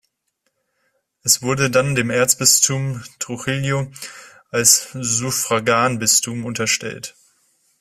Es 1.21 1.43
wurde 1.43 1.69
dann 1.69 1.93
dem 1.93 2.09
Erzbistum 2.09 3.03
Trujillo 3.19 3.91
als 4.49 4.89
Suffraganbistum 4.93 6.43
unterstellt. 6.43 7.15